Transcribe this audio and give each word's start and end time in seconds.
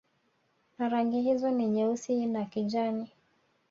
Na 0.77 0.89
rangi 0.89 1.21
hizo 1.21 1.51
ni 1.51 1.67
Nyeusi 1.67 2.25
na 2.25 2.45
kijani 2.45 3.11